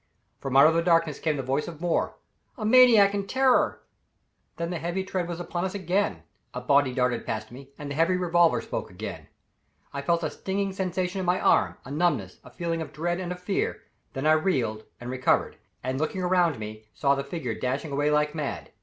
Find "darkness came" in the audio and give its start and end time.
0.81-1.37